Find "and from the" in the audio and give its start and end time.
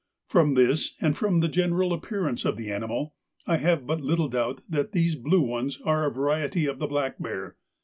0.99-1.47